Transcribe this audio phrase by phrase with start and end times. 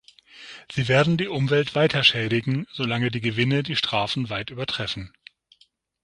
[0.71, 5.13] Sie werden die Umwelt weiter schädigen, solange die Gewinne die Strafen weit übertreffen.